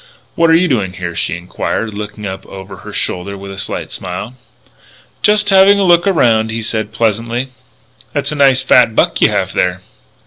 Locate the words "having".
5.51-5.77